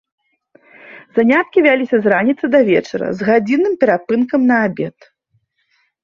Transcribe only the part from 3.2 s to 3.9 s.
гадзінным